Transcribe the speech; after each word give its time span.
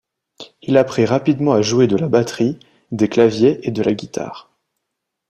Il 0.63 0.77
apprit 0.77 1.05
rapidement 1.05 1.53
à 1.53 1.61
jouer 1.61 1.85
de 1.85 1.95
la 1.95 2.07
batterie, 2.07 2.57
des 2.91 3.07
claviers 3.07 3.67
et 3.67 3.69
de 3.69 3.83
la 3.83 3.93
guitare. 3.93 4.49